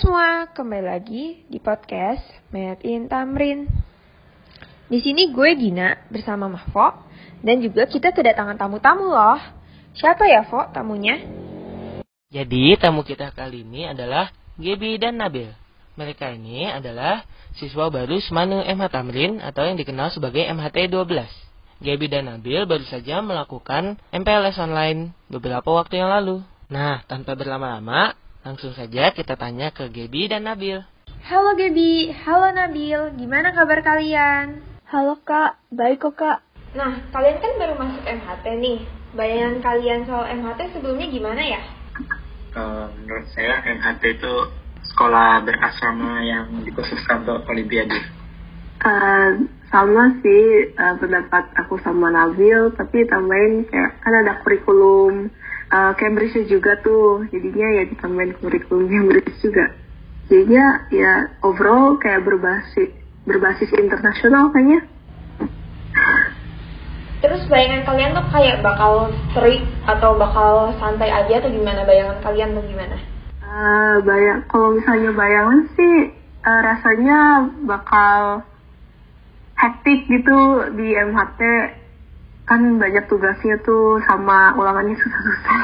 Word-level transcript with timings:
Semua, 0.00 0.48
kembali 0.56 0.96
lagi 0.96 1.44
di 1.44 1.60
podcast 1.60 2.24
Made 2.56 2.80
in 2.88 3.04
Tamrin. 3.04 3.68
Di 4.88 4.96
sini 4.96 5.28
gue 5.28 5.52
Gina 5.60 5.92
bersama 6.08 6.48
Mahfo 6.48 7.04
dan 7.44 7.60
juga 7.60 7.84
kita 7.84 8.08
kedatangan 8.08 8.56
tamu-tamu 8.56 9.12
loh. 9.12 9.36
Siapa 9.92 10.24
ya, 10.24 10.48
Fo, 10.48 10.64
tamunya? 10.72 11.20
Jadi 12.32 12.80
tamu 12.80 13.04
kita 13.04 13.28
kali 13.36 13.60
ini 13.60 13.92
adalah 13.92 14.32
Gebi 14.56 14.96
dan 14.96 15.20
Nabil. 15.20 15.52
Mereka 16.00 16.32
ini 16.32 16.64
adalah 16.64 17.20
siswa 17.60 17.92
baru 17.92 18.24
Semanu 18.24 18.64
MH 18.64 18.88
Tamrin 18.88 19.36
atau 19.44 19.68
yang 19.68 19.76
dikenal 19.76 20.16
sebagai 20.16 20.48
MHT 20.48 20.96
12. 20.96 21.28
Gebi 21.84 22.08
dan 22.08 22.32
Nabil 22.32 22.64
baru 22.64 22.88
saja 22.88 23.20
melakukan 23.20 24.00
MPLS 24.16 24.64
online 24.64 25.12
beberapa 25.28 25.68
waktu 25.76 26.00
yang 26.00 26.08
lalu. 26.08 26.40
Nah, 26.72 27.04
tanpa 27.04 27.36
berlama-lama, 27.36 28.16
langsung 28.40 28.72
saja 28.72 29.12
kita 29.12 29.36
tanya 29.36 29.68
ke 29.68 29.92
Gebi 29.92 30.32
dan 30.32 30.48
Nabil. 30.48 30.80
Halo 31.20 31.52
Gebi, 31.60 32.08
halo 32.24 32.48
Nabil, 32.56 33.12
gimana 33.20 33.52
kabar 33.52 33.84
kalian? 33.84 34.64
Halo 34.88 35.20
kak, 35.22 35.60
baik 35.68 36.00
kok 36.00 36.16
kak. 36.16 36.40
Nah, 36.72 37.04
kalian 37.12 37.38
kan 37.38 37.52
baru 37.60 37.74
masuk 37.76 38.02
MHT 38.02 38.44
nih. 38.58 38.78
Bayangan 39.12 39.56
kalian 39.60 40.00
soal 40.08 40.24
MHT 40.40 40.72
sebelumnya 40.72 41.06
gimana 41.12 41.42
ya? 41.42 41.62
Uh, 42.56 42.88
menurut 42.98 43.26
saya 43.36 43.60
MHT 43.62 44.02
itu 44.18 44.34
sekolah 44.88 45.44
berasrama 45.44 46.24
yang 46.24 46.46
dikhususkan 46.64 47.22
untuk 47.28 47.44
Olimpiade. 47.46 48.00
Uh, 48.80 49.44
sama 49.68 50.16
sih 50.24 50.72
uh, 50.74 50.96
pendapat 50.96 51.52
aku 51.60 51.76
sama 51.84 52.08
Nabil, 52.08 52.72
tapi 52.74 53.04
tambahin 53.04 53.68
kayak 53.68 54.00
kan 54.00 54.14
ada 54.24 54.40
kurikulum 54.40 55.28
uh, 55.70 55.92
Cambridge 55.96 56.36
juga 56.50 56.76
tuh, 56.82 57.26
jadinya 57.30 57.68
ya 57.80 57.82
ditambahin 57.88 58.34
kurikulum 58.42 58.90
Cambridge 58.90 59.32
juga. 59.40 59.70
Jadinya 60.30 60.86
ya 60.94 61.34
overall 61.42 61.98
kayak 61.98 62.22
berbasis 62.22 62.94
berbasis 63.26 63.70
internasional 63.74 64.50
kayaknya. 64.54 64.86
Terus 67.20 67.42
bayangan 67.52 67.84
kalian 67.84 68.10
tuh 68.16 68.26
kayak 68.32 68.56
bakal 68.64 69.12
strict 69.30 69.66
atau 69.84 70.16
bakal 70.16 70.72
santai 70.80 71.12
aja 71.12 71.44
atau 71.44 71.50
gimana 71.52 71.84
bayangan 71.84 72.18
kalian 72.24 72.56
tuh 72.56 72.64
gimana? 72.64 72.96
Uh, 73.44 74.00
bayang 74.06 74.46
kalau 74.48 74.78
misalnya 74.78 75.10
bayangan 75.12 75.68
sih 75.74 75.94
uh, 76.46 76.60
rasanya 76.64 77.50
bakal 77.68 78.46
hektik 79.58 80.08
gitu 80.08 80.70
di 80.78 80.96
MHT 80.96 81.40
kan 82.50 82.82
banyak 82.82 83.06
tugasnya 83.06 83.62
tuh 83.62 84.02
sama 84.10 84.58
ulangannya 84.58 84.98
susah-susah. 84.98 85.62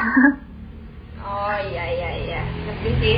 Oh 1.19 1.55
iya 1.59 1.83
iya 1.83 2.09
iya, 2.23 2.41
ngerti 2.63 2.91
sih. 3.03 3.17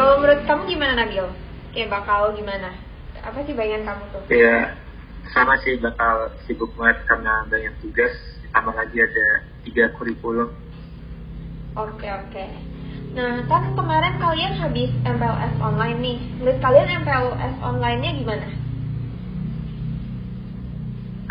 Kalau 0.00 0.24
menurut 0.24 0.40
kamu 0.48 0.64
gimana 0.64 1.04
Nabil? 1.04 1.28
Kayak 1.76 1.92
bakal 1.92 2.32
gimana? 2.32 2.72
Apa 3.20 3.44
sih 3.44 3.52
bayangan 3.52 3.92
kamu 3.92 4.04
tuh? 4.08 4.22
Ya 4.32 4.72
sama 5.36 5.60
sih 5.60 5.76
bakal 5.84 6.32
sibuk 6.48 6.72
banget 6.80 7.04
karena 7.04 7.44
banyak 7.44 7.76
tugas, 7.84 8.16
ditambah 8.48 8.72
lagi 8.72 9.04
ada 9.04 9.26
tiga 9.68 9.84
kurikulum. 10.00 10.48
Oke 11.76 12.08
oke. 12.08 12.44
Nah 13.12 13.44
kan 13.52 13.76
kemarin 13.76 14.16
kalian 14.16 14.56
habis 14.56 14.88
MPLS 15.04 15.60
online 15.60 15.98
nih. 16.00 16.18
Menurut 16.40 16.58
kalian 16.64 17.04
MPLS 17.04 17.54
online-nya 17.60 18.10
gimana? 18.16 18.48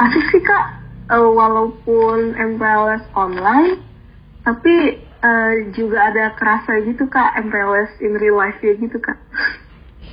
Asik 0.05 0.21
sih 0.29 0.44
kak, 0.45 0.84
uh, 1.09 1.29
walaupun 1.29 2.33
MPLS 2.33 3.05
online, 3.13 3.81
tapi 4.45 5.05
uh, 5.21 5.53
juga 5.73 6.09
ada 6.13 6.33
kerasa 6.38 6.81
gitu 6.85 7.05
kak 7.09 7.38
MPLS 7.45 8.01
in 8.01 8.17
real 8.17 8.38
life 8.38 8.57
ya 8.61 8.73
gitu 8.77 8.97
kak. 9.01 9.17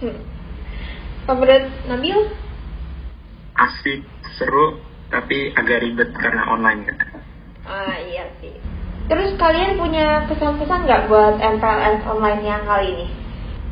Menurut 1.28 1.64
Nabil? 1.86 2.18
Asik, 3.54 4.02
seru, 4.34 4.80
tapi 5.12 5.54
agak 5.54 5.84
ribet 5.84 6.10
karena 6.18 6.42
online 6.50 6.82
kan. 6.88 6.98
Ah 7.62 7.94
iya 8.00 8.26
sih. 8.42 8.56
Terus 9.06 9.36
kalian 9.38 9.78
punya 9.78 10.26
pesan-pesan 10.26 10.88
nggak 10.88 11.06
buat 11.06 11.36
MPLS 11.38 12.02
online 12.08 12.42
yang 12.42 12.64
kali 12.64 12.86
ini? 12.90 13.06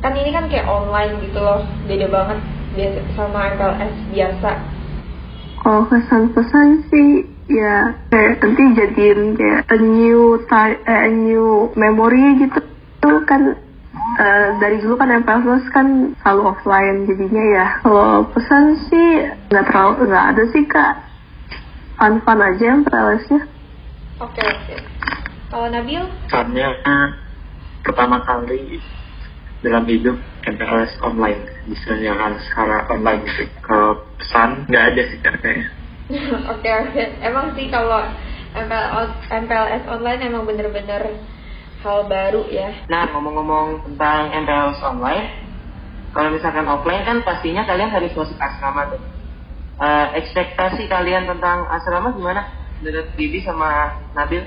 Kan 0.01 0.17
ini 0.17 0.31
kan 0.33 0.47
kayak 0.49 0.69
online 0.69 1.21
gitu 1.25 1.39
loh, 1.41 1.65
beda 1.85 2.07
banget 2.09 2.39
biasa 2.77 3.01
sama 3.19 3.51
MPLS 3.57 3.95
biasa. 4.15 4.51
Kalau 5.71 5.87
kesan-pesan 5.87 6.91
sih 6.91 7.31
ya 7.47 7.95
kayak 8.11 8.43
nanti 8.43 8.75
jadiin 8.75 9.39
kayak 9.39 9.71
a 9.71 9.79
new 9.79 10.43
ty- 10.51 10.83
eh, 10.83 11.01
a 11.07 11.11
new 11.15 11.71
memory 11.79 12.43
gitu 12.43 12.59
tuh 12.99 13.23
kan 13.23 13.55
uh, 14.19 14.49
dari 14.59 14.83
dulu 14.83 14.99
kan 14.99 15.15
MPLS 15.23 15.71
kan 15.71 16.19
selalu 16.19 16.43
offline 16.51 17.07
jadinya 17.07 17.45
ya 17.55 17.67
kalau 17.87 18.27
pesan 18.35 18.83
sih 18.91 19.31
nggak 19.47 19.71
terlalu 19.71 20.11
nggak 20.11 20.27
ada 20.35 20.43
sih 20.51 20.65
kak 20.67 20.95
fun 22.03 22.19
fun 22.27 22.43
aja 22.43 22.67
MPLS-nya. 22.83 23.41
Oke 24.27 24.43
oke. 24.43 24.75
Kalau 25.55 25.71
Nabil? 25.71 26.03
Karena 26.27 26.75
pertama 27.87 28.27
kali 28.27 28.83
dalam 29.61 29.85
hidup 29.85 30.17
MPLS 30.45 30.97
online 31.05 31.41
diselenggarakan 31.69 32.41
secara 32.49 32.77
online 32.89 33.21
gitu. 33.29 33.45
Kalau 33.61 33.91
pesan 34.17 34.65
nggak 34.69 34.85
ada 34.93 35.03
sih 35.05 35.19
kayaknya. 35.21 35.67
Oke 36.59 36.67
oke. 36.67 37.05
Emang 37.23 37.55
sih 37.55 37.71
kalau 37.71 38.03
MPLS, 38.51 39.31
MPLS 39.31 39.85
online 39.87 40.21
emang 40.27 40.43
bener-bener 40.43 41.23
hal 41.87 42.11
baru 42.11 42.51
ya. 42.51 42.83
Nah, 42.91 43.15
ngomong-ngomong 43.15 43.87
tentang 43.87 44.35
MPLS 44.43 44.83
online, 44.83 45.27
kalau 46.11 46.35
misalkan 46.35 46.67
offline 46.67 47.07
kan 47.07 47.23
pastinya 47.23 47.63
kalian 47.63 47.95
harus 47.95 48.11
masuk 48.11 48.35
asrama 48.43 48.91
tuh. 48.91 49.03
Uh, 49.81 50.13
ekspektasi 50.19 50.91
kalian 50.91 51.31
tentang 51.31 51.65
asrama 51.71 52.11
gimana? 52.13 52.43
Menurut 52.83 53.15
Bibi 53.15 53.41
sama 53.47 54.03
Nabil? 54.13 54.45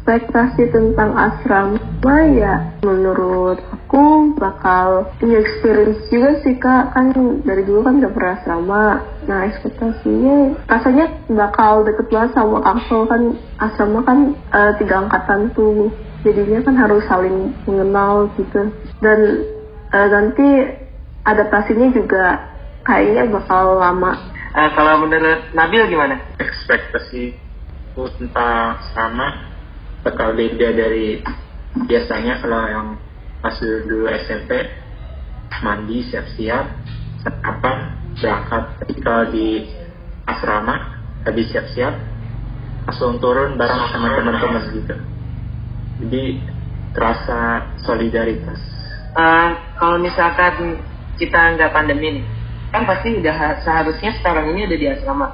Ekspektasi 0.00 0.72
tentang 0.72 1.12
asrama 1.12 2.16
ya 2.32 2.72
menurut 2.80 3.60
aku 3.68 4.32
bakal 4.40 5.12
punya 5.20 5.44
experience 5.44 6.08
juga 6.08 6.40
sih 6.40 6.56
kak. 6.56 6.96
Kan 6.96 7.12
dari 7.44 7.68
dulu 7.68 7.84
kan 7.84 8.00
udah 8.00 8.08
pernah 8.08 8.34
asrama. 8.40 8.84
Nah 9.28 9.40
ekspektasinya 9.52 10.56
rasanya 10.72 11.06
bakal 11.28 11.84
deket 11.84 12.08
banget 12.08 12.32
sama 12.32 12.64
kangsel 12.64 13.04
kan 13.12 13.22
asrama 13.60 14.00
kan 14.00 14.18
uh, 14.56 14.72
tiga 14.80 15.04
angkatan 15.04 15.52
tuh. 15.52 15.92
Jadinya 16.24 16.64
kan 16.64 16.80
harus 16.80 17.04
saling 17.04 17.52
mengenal 17.68 18.32
gitu. 18.40 18.72
Dan 19.04 19.20
uh, 19.92 20.08
nanti 20.08 20.48
adaptasinya 21.28 21.92
juga 21.92 22.40
kayaknya 22.88 23.28
bakal 23.36 23.76
lama. 23.76 24.16
Uh, 24.56 24.70
kalau 24.72 25.04
menurut 25.04 25.44
Nabil 25.52 25.92
gimana? 25.92 26.16
Ekspektasi 26.40 27.52
tentang 28.00 28.80
sama 28.96 29.49
bakal 30.00 30.32
beda 30.32 30.68
dari 30.72 31.20
biasanya 31.86 32.40
kalau 32.40 32.62
yang 32.66 32.88
pas 33.40 33.56
dulu 33.60 34.06
SMP 34.26 34.68
mandi 35.60 36.04
siap-siap 36.08 36.64
apa 37.44 37.72
berangkat. 38.16 38.62
Ketika 38.84 39.14
di 39.32 39.68
asrama 40.24 40.76
habis 41.24 41.46
siap-siap 41.52 41.94
langsung 42.88 43.20
turun 43.20 43.60
bareng 43.60 43.82
sama 43.92 44.08
teman-teman 44.16 44.64
gitu. 44.72 44.96
Jadi 46.00 46.24
terasa 46.96 47.70
solidaritas. 47.84 48.60
Uh, 49.14 49.52
kalau 49.76 49.98
misalkan 50.00 50.80
kita 51.18 51.58
nggak 51.58 51.74
pandemi 51.74 52.22
nih 52.22 52.26
kan 52.70 52.86
pasti 52.86 53.18
udah 53.18 53.60
seharusnya 53.66 54.14
sekarang 54.22 54.54
ini 54.54 54.70
udah 54.70 54.78
di 54.78 54.86
asrama. 54.86 55.28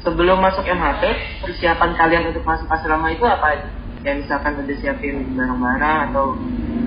Sebelum 0.00 0.40
masuk 0.40 0.64
MHT 0.64 1.04
persiapan 1.44 1.90
kalian 1.96 2.24
untuk 2.32 2.44
masuk 2.44 2.68
asrama 2.72 3.12
itu 3.12 3.24
apa 3.28 3.46
aja? 3.56 3.68
Kayak 4.00 4.16
misalkan 4.24 4.52
udah 4.64 4.76
siapin 4.80 5.16
barang-barang 5.36 5.98
atau 6.08 6.32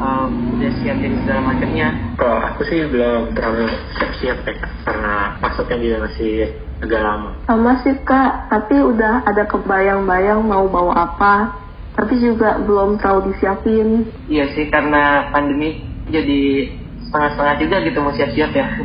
um, 0.02 0.30
udah 0.58 0.72
siapin 0.82 1.14
segala 1.22 1.54
macamnya? 1.54 1.94
Kalau 2.18 2.38
aku 2.42 2.62
sih 2.66 2.90
belum 2.90 3.38
terlalu 3.38 3.70
siap-siap 3.94 4.38
ya, 4.50 4.56
karena 4.82 5.38
masuknya 5.38 5.78
juga 5.78 5.98
masih 6.10 6.34
agak 6.82 7.02
lama. 7.06 7.30
Sama 7.46 7.72
sih 7.86 7.96
kak, 8.02 8.50
tapi 8.50 8.76
udah 8.82 9.30
ada 9.30 9.46
kebayang-bayang 9.46 10.42
mau 10.42 10.66
bawa 10.66 11.14
apa, 11.14 11.54
tapi 11.94 12.18
juga 12.18 12.58
belum 12.66 12.98
terlalu 12.98 13.34
disiapin. 13.34 14.10
Iya 14.26 14.50
sih, 14.58 14.74
karena 14.74 15.30
pandemi 15.30 15.86
jadi 16.10 16.74
setengah-setengah 17.10 17.56
juga 17.62 17.76
gitu 17.86 17.98
mau 18.02 18.14
siap-siap 18.18 18.52
ya. 18.58 18.68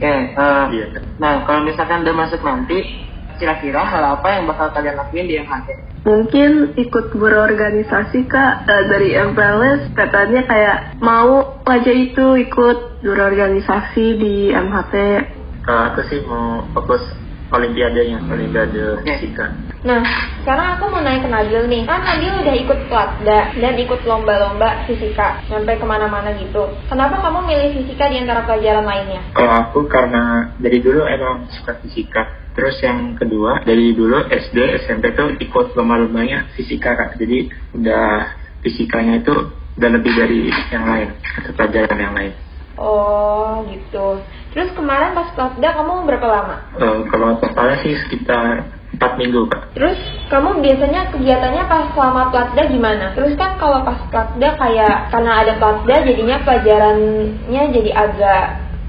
Oke, 0.00 0.08
okay, 0.08 0.32
uh, 0.32 0.64
iya. 0.72 0.86
nah 1.20 1.44
kalau 1.44 1.60
misalkan 1.64 2.00
udah 2.04 2.16
masuk 2.16 2.40
nanti, 2.40 3.04
kira-kira 3.40 3.80
hal 3.80 4.20
apa 4.20 4.28
yang 4.36 4.44
bakal 4.44 4.68
kalian 4.76 5.00
lakuin 5.00 5.24
di 5.24 5.40
MHT? 5.40 5.68
Mungkin 6.04 6.76
ikut 6.76 7.16
berorganisasi 7.16 8.28
kak 8.28 8.52
uh, 8.68 8.84
dari 8.88 9.16
MPLS 9.16 9.96
katanya 9.96 10.44
kayak 10.44 10.76
mau 11.00 11.60
aja 11.64 11.92
itu 11.92 12.36
ikut 12.36 13.00
berorganisasi 13.00 14.06
di 14.20 14.52
MHT. 14.52 14.94
Uh, 15.64 15.82
aku 15.92 16.00
sih 16.12 16.20
mau 16.28 16.68
fokus 16.76 17.00
olimpiadenya, 17.48 18.20
olimpiade 18.28 19.00
fisika. 19.08 19.69
Nah, 19.80 20.04
sekarang 20.44 20.76
aku 20.76 20.92
mau 20.92 21.00
nanya 21.00 21.24
ke 21.24 21.28
Nabil 21.32 21.62
nih. 21.72 21.82
Kan 21.88 22.04
Nabil 22.04 22.32
udah 22.44 22.54
ikut 22.60 22.78
platda 22.92 23.40
dan 23.56 23.74
ikut 23.80 24.00
lomba-lomba 24.04 24.84
fisika 24.84 25.40
sampai 25.48 25.80
ke 25.80 25.86
mana-mana 25.88 26.36
gitu. 26.36 26.68
Kenapa 26.92 27.24
kamu 27.24 27.48
milih 27.48 27.68
fisika 27.80 28.12
di 28.12 28.20
antara 28.20 28.44
pelajaran 28.44 28.84
lainnya? 28.84 29.24
Kalau 29.32 29.52
aku 29.56 29.88
karena 29.88 30.52
dari 30.60 30.84
dulu 30.84 31.08
emang 31.08 31.48
suka 31.48 31.80
fisika. 31.80 32.52
Terus 32.52 32.76
yang 32.84 33.16
kedua, 33.16 33.64
dari 33.64 33.96
dulu 33.96 34.28
SD, 34.28 34.84
SMP 34.84 35.16
tuh 35.16 35.32
ikut 35.40 35.72
lomba-lombanya 35.72 36.52
fisika 36.52 36.92
kak. 36.92 37.16
Jadi 37.16 37.48
udah 37.72 38.36
fisikanya 38.60 39.24
itu 39.24 39.32
udah 39.80 39.90
lebih 39.96 40.12
dari 40.12 40.52
yang 40.68 40.84
lain, 40.84 41.08
atau 41.40 41.56
pelajaran 41.56 41.96
yang 41.96 42.12
lain. 42.12 42.32
Oh 42.76 43.64
gitu. 43.64 44.20
Terus 44.52 44.76
kemarin 44.76 45.16
pas 45.16 45.32
platda 45.32 45.68
kamu 45.72 46.04
berapa 46.04 46.26
lama? 46.26 46.56
Eh, 46.76 47.00
kalau 47.08 47.38
totalnya 47.40 47.80
sih 47.80 47.94
sekitar 47.96 48.79
4 48.96 49.20
minggu 49.20 49.46
kak. 49.46 49.62
Terus 49.78 49.98
kamu 50.26 50.58
biasanya 50.62 51.14
kegiatannya 51.14 51.64
pas 51.70 51.94
selama 51.94 52.34
platda 52.34 52.62
gimana? 52.66 53.14
Terus 53.14 53.38
kan 53.38 53.54
kalau 53.56 53.86
pas 53.86 53.98
platda 54.10 54.48
kayak 54.58 55.14
karena 55.14 55.32
ada 55.46 55.52
platda 55.62 55.94
jadinya 56.02 56.36
pelajarannya 56.42 57.62
jadi 57.70 57.90
agak 57.94 58.44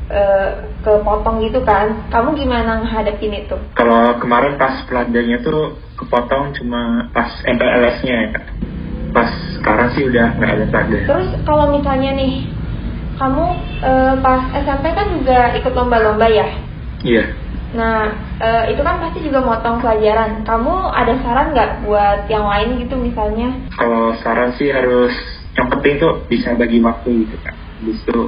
eh, 0.09 0.49
kepotong 0.81 1.45
gitu 1.45 1.61
kan? 1.61 2.09
Kamu 2.09 2.33
gimana 2.33 2.81
menghadapin 2.81 3.45
itu? 3.45 3.55
Kalau 3.77 4.17
kemarin 4.17 4.57
pas 4.57 4.81
peladanya 4.89 5.37
tuh 5.45 5.77
kepotong 6.01 6.57
cuma 6.57 7.05
pas 7.13 7.29
MPLS-nya 7.45 8.15
ya 8.17 8.27
kak. 8.33 8.45
Pas 9.11 9.29
sekarang 9.59 9.93
sih 9.93 10.07
udah 10.09 10.27
nggak 10.39 10.51
ada 10.57 10.65
pelada. 10.73 10.97
Terus 11.05 11.29
kalau 11.45 11.69
misalnya 11.69 12.11
nih 12.17 12.49
kamu 13.21 13.45
eh, 13.85 14.13
pas 14.17 14.41
SMP 14.65 14.85
kan 14.97 15.07
juga 15.13 15.53
ikut 15.61 15.73
lomba-lomba 15.77 16.25
ya? 16.25 16.47
Iya. 17.05 17.40
Nah, 17.71 18.11
eh, 18.39 18.63
itu 18.75 18.81
kan 18.83 18.99
pasti 18.99 19.23
juga 19.23 19.39
motong 19.39 19.79
pelajaran. 19.79 20.43
Kamu 20.43 20.91
ada 20.91 21.13
saran 21.23 21.55
nggak 21.55 21.87
buat 21.87 22.27
yang 22.27 22.43
lain 22.43 22.83
gitu 22.83 22.95
misalnya? 22.99 23.47
Kalau 23.79 24.11
saran 24.19 24.51
sih 24.59 24.67
harus 24.67 25.15
yang 25.55 25.67
penting 25.71 25.99
tuh 25.99 26.27
bisa 26.27 26.51
bagi 26.55 26.83
waktu 26.83 27.27
gitu. 27.27 27.35
Habis 27.39 27.97
itu 28.03 28.19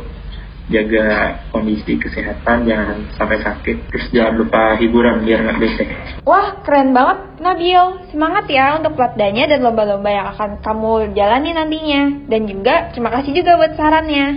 jaga 0.71 1.37
kondisi 1.51 1.99
kesehatan 1.99 2.63
jangan 2.63 3.03
sampai 3.19 3.43
sakit. 3.43 3.91
Terus 3.91 4.05
jangan 4.15 4.33
lupa 4.39 4.79
hiburan 4.79 5.27
biar 5.27 5.43
nggak 5.43 5.59
bete. 5.59 5.85
Wah, 6.23 6.63
keren 6.63 6.95
banget 6.95 7.43
Nabil. 7.43 7.83
Semangat 8.15 8.47
ya 8.47 8.79
untuk 8.79 8.95
platdanya 8.95 9.51
dan 9.51 9.59
lomba-lomba 9.59 10.07
yang 10.07 10.27
akan 10.31 10.63
kamu 10.63 11.11
jalani 11.11 11.51
nantinya. 11.51 12.01
Dan 12.31 12.47
juga 12.47 12.95
terima 12.95 13.11
kasih 13.11 13.35
juga 13.35 13.59
buat 13.59 13.75
sarannya. 13.75 14.27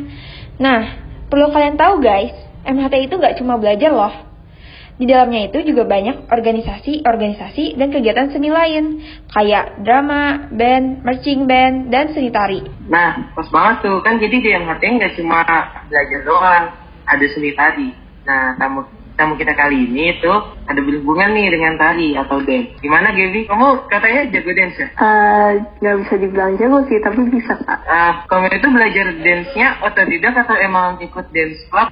Nah, 0.58 0.80
perlu 1.30 1.54
kalian 1.54 1.78
tahu 1.78 2.02
guys, 2.02 2.34
MHT 2.66 3.06
itu 3.06 3.14
nggak 3.14 3.38
cuma 3.38 3.54
belajar 3.62 3.94
loh. 3.94 4.35
Di 4.96 5.04
dalamnya 5.04 5.52
itu 5.52 5.60
juga 5.60 5.84
banyak 5.84 6.24
organisasi-organisasi 6.32 7.76
dan 7.76 7.92
kegiatan 7.92 8.32
seni 8.32 8.48
lain, 8.48 9.04
kayak 9.28 9.84
drama, 9.84 10.48
band, 10.48 11.04
marching 11.04 11.44
band, 11.44 11.92
dan 11.92 12.16
seni 12.16 12.32
tari. 12.32 12.64
Nah, 12.88 13.36
pas 13.36 13.44
banget 13.52 13.84
tuh. 13.84 14.00
Kan 14.00 14.16
jadi 14.16 14.36
di 14.40 14.50
MHT 14.56 14.82
nggak 14.96 15.12
cuma 15.20 15.44
belajar 15.92 16.20
doang, 16.24 16.64
ada 17.04 17.26
seni 17.28 17.52
tari. 17.52 17.92
Nah, 18.24 18.56
tamu 18.56 18.88
tamu 19.16 19.36
kita 19.36 19.52
kali 19.56 19.84
ini 19.84 20.16
tuh 20.20 20.56
ada 20.64 20.80
berhubungan 20.80 21.32
nih 21.32 21.48
dengan 21.52 21.76
tari 21.76 22.16
atau 22.16 22.40
dance. 22.40 22.80
Gimana 22.80 23.12
Gaby? 23.12 23.48
Kamu 23.48 23.92
katanya 23.92 24.32
jago 24.32 24.50
dance 24.52 24.76
ya? 24.80 24.88
Eh, 24.96 25.50
nggak 25.80 25.96
bisa 26.04 26.14
dibilang 26.20 26.52
jago 26.56 26.78
sih, 26.88 26.98
tapi 27.04 27.20
bisa 27.28 27.52
kak. 27.68 27.80
Ah, 27.84 28.24
kamu 28.28 28.48
itu 28.48 28.68
belajar 28.72 29.06
dance-nya 29.20 29.68
otodidak 29.84 30.34
atau 30.40 30.56
emang 30.56 31.00
ikut 31.04 31.26
dance 31.32 31.60
club? 31.68 31.88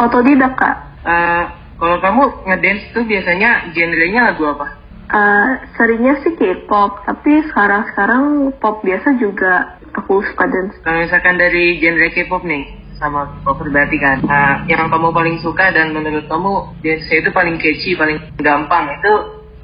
Otodidak 0.00 0.56
kak. 0.56 0.76
Ah, 1.04 1.67
kalau 1.78 1.96
kamu 2.02 2.22
ngedance 2.50 2.90
tuh 2.90 3.06
biasanya 3.06 3.70
genrenya 3.70 4.34
lagu 4.34 4.50
apa? 4.50 4.66
Eh, 5.08 5.50
seringnya 5.80 6.20
sih 6.20 6.36
K-pop, 6.36 7.08
tapi 7.08 7.40
sekarang-sekarang 7.48 8.52
pop 8.60 8.84
biasa 8.84 9.16
juga 9.16 9.80
aku 9.96 10.20
suka 10.20 10.44
dance. 10.44 10.76
Kalau 10.84 11.00
misalkan 11.00 11.40
dari 11.40 11.80
genre 11.80 12.12
K-pop 12.12 12.44
nih, 12.44 12.92
sama 13.00 13.40
K-pop 13.40 13.64
berarti 13.72 13.96
kan, 13.96 14.20
ah, 14.28 14.68
yang 14.68 14.92
kamu 14.92 15.08
paling 15.08 15.40
suka 15.40 15.72
dan 15.72 15.96
menurut 15.96 16.28
kamu 16.28 16.52
dance 16.84 17.08
itu 17.08 17.30
paling 17.32 17.56
catchy, 17.56 17.96
paling 17.96 18.20
gampang 18.36 19.00
itu 19.00 19.12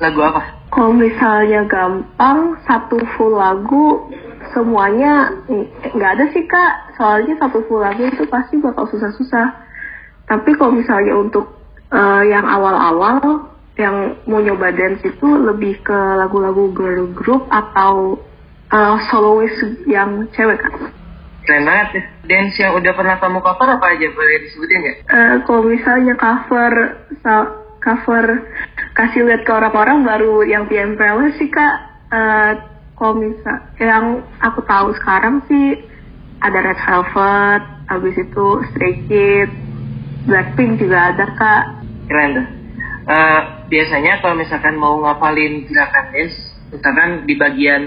lagu 0.01 0.21
apa? 0.25 0.43
Kalau 0.73 0.97
misalnya 0.97 1.69
gampang, 1.69 2.57
satu 2.65 2.97
full 3.15 3.37
lagu 3.37 4.09
semuanya 4.57 5.29
eh, 5.53 5.69
nggak 5.93 6.13
ada 6.19 6.25
sih 6.33 6.49
kak. 6.49 6.97
Soalnya 6.97 7.37
satu 7.37 7.61
full 7.69 7.85
lagu 7.85 8.01
itu 8.01 8.25
pasti 8.33 8.57
bakal 8.65 8.89
susah-susah. 8.89 9.61
Tapi 10.25 10.57
kalau 10.57 10.73
misalnya 10.73 11.21
untuk 11.21 11.54
eh, 11.95 12.23
yang 12.29 12.43
awal-awal, 12.43 13.49
yang 13.79 14.19
mau 14.27 14.43
nyoba 14.43 14.75
dance 14.75 15.03
itu 15.07 15.29
lebih 15.31 15.79
ke 15.87 15.95
lagu-lagu 15.95 16.75
girl 16.75 17.07
group 17.15 17.47
atau 17.49 18.19
eh, 18.75 18.97
soloist 19.09 19.87
yang 19.87 20.27
cewek 20.35 20.59
kak. 20.59 20.75
Keren 21.47 21.65
banget 21.69 21.89
ya. 21.95 22.03
Dance 22.25 22.57
yang 22.59 22.73
udah 22.75 22.93
pernah 22.97 23.17
kamu 23.21 23.39
cover 23.39 23.69
apa 23.79 23.87
aja? 23.95 24.07
Boleh 24.11 24.37
disebutin 24.43 24.79
nggak? 24.83 24.97
Eh, 25.07 25.37
kalau 25.47 25.63
misalnya 25.63 26.15
cover 26.19 26.73
cover 27.79 28.27
kasih 28.97 29.29
lihat 29.29 29.45
ke 29.45 29.53
orang-orang 29.53 30.09
baru 30.09 30.41
yang 30.49 30.65
PMPL 30.67 31.37
sih 31.37 31.53
kak 31.53 31.95
Eh, 32.15 32.53
kalau 32.95 33.19
misal 33.19 33.59
yang 33.83 34.23
aku 34.39 34.63
tahu 34.71 34.95
sekarang 35.03 35.43
sih 35.51 35.83
ada 36.39 36.63
Red 36.63 36.79
Velvet 36.79 37.63
habis 37.91 38.15
itu 38.15 38.47
Stray 38.71 39.03
Kids 39.11 39.55
Blackpink 40.31 40.79
juga 40.79 41.11
ada 41.11 41.27
kak 41.35 41.65
Keren 42.09 42.31
tuh. 42.37 42.47
Eh, 43.05 43.41
biasanya 43.69 44.25
kalau 44.25 44.41
misalkan 44.41 44.81
mau 44.81 44.97
ngapalin 45.05 45.69
gerakan 45.69 46.09
dance, 46.09 46.37
misalkan 46.73 47.29
di 47.29 47.35
bagian 47.37 47.83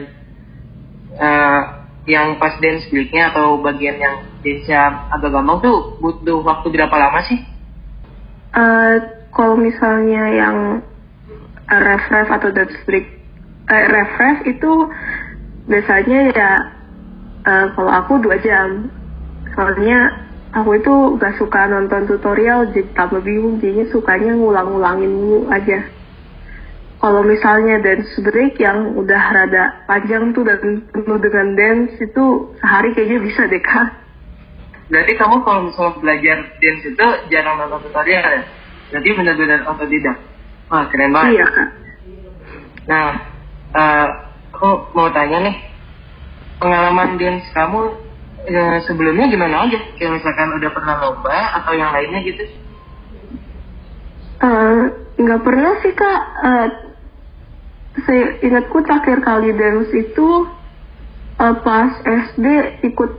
eh, 1.18 1.62
yang 2.08 2.38
pas 2.38 2.56
dance 2.62 2.86
breaknya 2.94 3.34
atau 3.34 3.60
bagian 3.60 3.98
yang 4.00 4.16
dance-nya 4.46 5.12
agak 5.12 5.34
gampang 5.34 5.60
tuh 5.60 5.98
butuh 6.00 6.40
waktu 6.46 6.68
berapa 6.70 6.96
lama 6.96 7.20
sih? 7.26 7.40
Eh, 8.54 8.96
kalau 9.34 9.58
misalnya 9.58 10.24
yang 10.32 10.58
eh, 11.68 11.82
ref-ref 11.82 12.30
atau 12.30 12.50
dance 12.54 12.78
break 12.86 13.06
eh, 13.74 13.86
ref-ref 13.90 14.38
itu 14.46 14.72
biasanya 15.68 16.20
ya 16.32 16.52
eh, 17.44 17.66
kalau 17.74 17.92
aku 17.92 18.22
dua 18.22 18.38
jam 18.40 18.94
soalnya 19.58 20.27
aku 20.56 20.70
itu 20.80 20.94
gak 21.20 21.36
suka 21.40 21.68
nonton 21.68 22.08
tutorial 22.08 22.72
jadi 22.72 22.88
tambah 22.96 23.20
bingung 23.24 23.60
jadinya 23.60 23.86
sukanya 23.92 24.36
ngulang-ngulangin 24.36 25.12
dulu 25.12 25.40
aja 25.52 25.80
kalau 26.98 27.22
misalnya 27.22 27.78
dance 27.84 28.10
break 28.24 28.58
yang 28.58 28.98
udah 28.98 29.24
rada 29.32 29.86
panjang 29.86 30.34
tuh 30.34 30.42
dan 30.48 30.88
penuh 30.90 31.20
dengan 31.22 31.54
dance 31.54 31.94
itu 32.02 32.56
sehari 32.58 32.96
kayaknya 32.98 33.20
bisa 33.22 33.46
deh 33.46 33.62
kak 33.62 34.08
Berarti 34.88 35.20
kamu 35.20 35.44
kalau 35.44 35.68
misalnya 35.68 36.00
belajar 36.00 36.38
dance 36.64 36.84
itu 36.88 37.08
jarang 37.28 37.60
nonton 37.60 37.84
tutorial 37.84 38.24
ya? 38.24 38.44
Berarti 38.88 39.10
benar-benar 39.20 39.60
otodidak. 39.68 40.18
Wah 40.72 40.88
keren 40.88 41.12
banget. 41.12 41.32
iya 41.36 41.46
kak 41.52 41.70
Nah, 42.88 43.08
eh, 43.76 44.08
aku 44.56 44.96
mau 44.96 45.12
tanya 45.12 45.44
nih, 45.44 45.60
pengalaman 46.64 47.20
dance 47.20 47.44
kamu 47.52 48.07
eh, 48.48 48.78
sebelumnya 48.88 49.28
gimana 49.28 49.68
aja? 49.68 49.80
Kayak 50.00 50.24
misalkan 50.24 50.50
udah 50.56 50.70
pernah 50.72 50.96
lomba 51.04 51.38
atau 51.62 51.74
yang 51.76 51.92
lainnya 51.92 52.20
gitu? 52.24 52.44
Eh, 54.38 54.82
nggak 55.20 55.42
pernah 55.44 55.74
sih 55.84 55.94
kak. 55.94 56.22
Eh, 56.48 56.68
saya 58.08 58.24
ingatku 58.46 58.78
terakhir 58.86 59.20
kali 59.26 59.52
dance 59.52 59.92
itu 59.92 60.30
eh, 61.44 61.56
pas 61.62 61.92
SD 62.06 62.46
ikut 62.88 63.12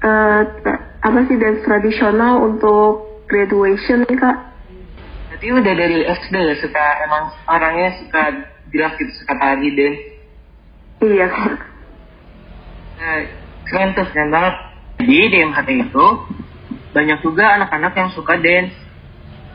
tra- 0.00 0.82
apa 1.00 1.18
sih 1.28 1.36
dance 1.36 1.64
tradisional 1.66 2.44
untuk 2.46 3.24
graduation 3.26 4.06
kak. 4.06 4.38
Berarti 5.30 5.46
udah 5.50 5.74
dari 5.74 5.98
SD 6.04 6.34
ya 6.36 6.54
suka 6.62 6.84
emang 7.06 7.24
orangnya 7.46 7.90
suka 8.02 8.22
gerak 8.70 8.94
gitu, 8.98 9.12
suka 9.24 9.34
tari 9.34 9.68
dance. 9.74 10.02
Iya 11.00 11.26
kak. 11.32 11.58
Nah, 13.00 13.39
keren 13.70 13.94
tuh, 13.94 14.06
keren 14.10 14.34
banget. 14.34 14.54
Jadi 15.00 15.16
di 15.30 15.38
MHT 15.46 15.68
itu 15.88 16.06
banyak 16.90 17.18
juga 17.22 17.56
anak-anak 17.56 17.92
yang 17.94 18.10
suka 18.10 18.34
dance. 18.36 18.74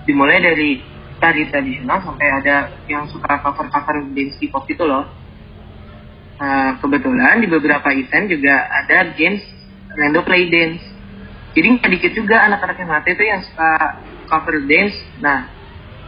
Dimulai 0.08 0.40
dari 0.40 0.80
tari 1.20 1.46
tradisional 1.52 2.00
sampai 2.02 2.28
ada 2.42 2.72
yang 2.88 3.06
suka 3.12 3.44
cover-cover 3.44 4.08
dance 4.16 4.40
K-pop 4.40 4.64
gitu 4.72 4.88
loh. 4.88 5.06
Nah, 6.36 6.80
kebetulan 6.80 7.40
di 7.44 7.48
beberapa 7.48 7.92
event 7.96 8.26
juga 8.28 8.68
ada 8.68 9.12
games 9.16 9.44
random 9.96 10.24
play 10.24 10.48
dance. 10.52 10.84
Jadi 11.56 11.68
nggak 11.80 11.92
dikit 12.00 12.12
juga 12.16 12.44
anak-anak 12.48 12.76
MHT 12.84 13.08
itu 13.16 13.24
yang 13.24 13.42
suka 13.44 13.70
cover 14.28 14.56
dance. 14.68 14.96
Nah, 15.24 15.48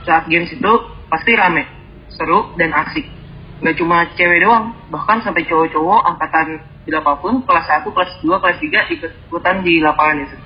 saat 0.04 0.28
games 0.28 0.52
itu 0.52 0.72
pasti 1.08 1.32
rame, 1.36 1.64
seru 2.12 2.52
dan 2.60 2.76
asik. 2.76 3.08
Nggak 3.64 3.76
cuma 3.80 4.08
cewek 4.20 4.44
doang, 4.44 4.76
bahkan 4.92 5.24
sampai 5.24 5.48
cowok-cowok 5.48 6.02
angkatan 6.04 6.62
berapapun, 6.88 7.44
kelas 7.44 7.68
1, 7.84 7.92
kelas 7.92 8.12
2, 8.24 8.42
kelas 8.42 8.58
3 8.64 8.94
ikut 8.96 9.12
ikutan 9.28 9.60
di 9.62 9.84
lapangan 9.84 10.24
itu. 10.24 10.38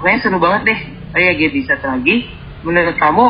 Pokoknya 0.00 0.18
seru 0.24 0.40
banget 0.40 0.62
deh. 0.72 0.80
Oh 1.12 1.20
ya, 1.20 1.32
Gaby, 1.36 1.60
satu 1.68 1.86
lagi. 1.92 2.16
Menurut 2.64 2.96
kamu, 2.96 3.26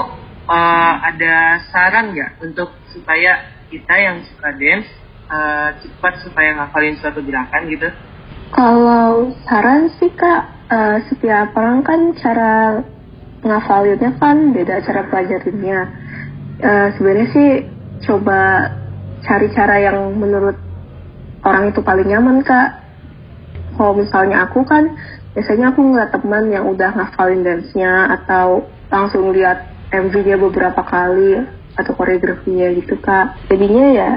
eh, 0.46 0.94
ada 1.10 1.34
saran 1.74 2.14
nggak 2.14 2.30
untuk 2.46 2.70
supaya 2.94 3.56
kita 3.66 3.94
yang 3.98 4.22
suka 4.22 4.54
dance 4.54 4.88
uh, 5.30 5.74
cepat 5.82 6.22
supaya 6.22 6.54
ngafalin 6.56 6.96
suatu 6.98 7.20
gerakan 7.22 7.62
gitu? 7.70 7.88
Kalau 8.54 9.34
saran 9.46 9.90
sih 9.98 10.10
kak, 10.14 10.70
uh, 10.70 10.98
setiap 11.10 11.50
orang 11.58 11.82
kan 11.82 12.00
cara 12.14 12.80
ngafalinnya 13.42 14.10
kan 14.18 14.54
beda 14.54 14.82
cara 14.86 15.02
pelajarinya. 15.10 15.80
Uh, 16.62 16.88
Sebenarnya 16.96 17.28
sih 17.34 17.50
coba 18.06 18.70
cari 19.26 19.48
cara 19.52 19.76
yang 19.82 20.14
menurut 20.14 20.56
orang 21.46 21.70
itu 21.70 21.80
paling 21.80 22.10
nyaman 22.10 22.42
kak. 22.42 22.82
Kalau 23.78 23.94
misalnya 23.94 24.50
aku 24.50 24.66
kan 24.66 24.98
biasanya 25.38 25.70
aku 25.70 25.80
ngeliat 25.86 26.10
teman 26.10 26.50
yang 26.50 26.66
udah 26.66 26.90
ngafalin 26.96 27.46
dance-nya 27.46 28.10
atau 28.18 28.66
langsung 28.90 29.30
lihat 29.30 29.68
MV-nya 29.94 30.40
beberapa 30.42 30.82
kali 30.82 31.46
atau 31.78 31.92
koreografinya 31.94 32.74
gitu 32.74 32.98
kak. 32.98 33.38
Jadinya 33.46 33.86
ya 33.94 34.10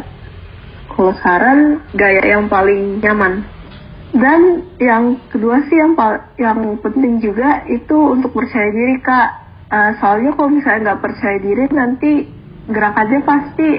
kalau 0.90 1.14
saran 1.22 1.86
gaya 1.94 2.24
yang 2.26 2.50
paling 2.50 3.00
nyaman 3.00 3.46
dan 4.10 4.66
yang 4.82 5.22
kedua 5.30 5.62
sih 5.70 5.78
yang 5.78 5.94
yang 6.42 6.60
penting 6.82 7.22
juga 7.22 7.62
itu 7.70 7.94
untuk 7.94 8.34
percaya 8.34 8.74
diri 8.74 8.98
kak 9.06 9.30
uh, 9.70 9.92
soalnya 10.02 10.34
kalau 10.34 10.50
misalnya 10.50 10.80
nggak 10.92 11.02
percaya 11.06 11.38
diri 11.38 11.66
nanti 11.70 12.12
gerakannya 12.68 13.20
pasti 13.22 13.70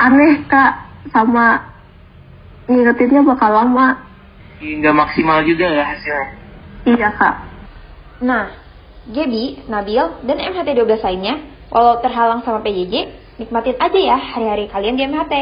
aneh 0.00 0.32
kak 0.48 0.72
sama 1.12 1.60
ngingetinnya 2.70 3.26
bakal 3.26 3.50
lama 3.50 4.06
nggak 4.62 4.94
maksimal 4.94 5.42
juga 5.42 5.66
ya 5.66 5.84
hasilnya 5.90 6.26
iya 6.86 7.08
kak 7.18 7.36
nah 8.22 8.60
Gaby, 9.10 9.66
Nabil, 9.66 10.04
dan 10.28 10.36
MHT12 10.36 11.00
lainnya, 11.00 11.34
walau 11.72 11.98
terhalang 12.04 12.44
sama 12.44 12.60
PJJ, 12.60 13.08
nikmatin 13.40 13.80
aja 13.80 13.96
ya 13.98 14.16
hari-hari 14.20 14.68
kalian 14.68 14.94
di 15.00 15.02
MHT. 15.08 15.34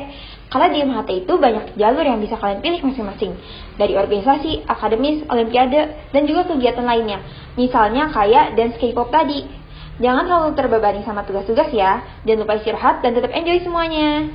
Karena 0.49 0.66
di 0.70 0.78
MHT 0.87 1.11
itu 1.26 1.35
banyak 1.37 1.76
jalur 1.76 2.06
yang 2.06 2.23
bisa 2.23 2.38
kalian 2.38 2.62
pilih 2.62 2.80
masing-masing. 2.87 3.35
Dari 3.76 3.99
organisasi, 3.99 4.64
akademis, 4.64 5.26
olimpiade, 5.28 6.08
dan 6.14 6.23
juga 6.25 6.49
kegiatan 6.49 6.87
lainnya. 6.87 7.20
Misalnya 7.58 8.08
kayak 8.08 8.56
dance 8.56 8.78
K-pop 8.78 9.11
tadi. 9.12 9.44
Jangan 9.99 10.30
terlalu 10.30 10.50
terbebani 10.54 11.00
sama 11.02 11.26
tugas-tugas 11.26 11.68
ya. 11.75 12.00
Jangan 12.23 12.47
lupa 12.47 12.54
istirahat 12.62 13.02
dan 13.02 13.18
tetap 13.18 13.35
enjoy 13.35 13.58
semuanya. 13.61 14.30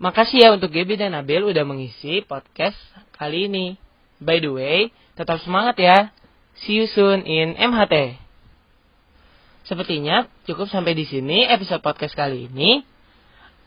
Makasih 0.00 0.38
ya 0.40 0.48
untuk 0.56 0.72
Gaby 0.72 0.96
dan 0.96 1.12
Nabil 1.12 1.44
udah 1.44 1.60
mengisi 1.68 2.24
podcast 2.24 2.76
kali 3.12 3.52
ini. 3.52 3.76
By 4.16 4.40
the 4.40 4.48
way, 4.48 4.78
tetap 5.12 5.40
semangat 5.44 5.76
ya. 5.76 6.08
See 6.64 6.80
you 6.80 6.88
soon 6.88 7.24
in 7.28 7.52
MHT. 7.56 8.16
Sepertinya 9.68 10.24
cukup 10.48 10.72
sampai 10.72 10.96
di 10.96 11.04
sini 11.04 11.44
episode 11.44 11.84
podcast 11.84 12.16
kali 12.16 12.48
ini. 12.48 12.80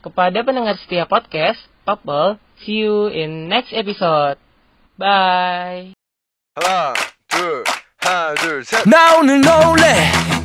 Kepada 0.02 0.42
pendengar 0.44 0.76
setiap 0.82 1.08
podcast, 1.08 1.62
Popble, 1.86 2.36
see 2.66 2.82
you 2.82 3.08
in 3.08 3.46
next 3.48 3.72
episode. 3.72 4.36
Bye. 4.98 5.94
하나, 6.54 6.94
둘, 7.26 7.64
하나, 7.98 8.34
둘, 8.34 8.64
셋. 8.64 8.84
나 8.86 9.18
오늘 9.18 9.40
놀래, 9.40 9.86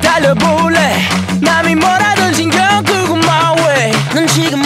달려볼래. 0.02 0.78
남이 1.42 1.74
뭐라든 1.76 2.32
신경 2.32 2.82
끄고 2.84 3.14
my 3.14 3.62
way. 3.62 3.92
넌 4.14 4.26
지금 4.26 4.58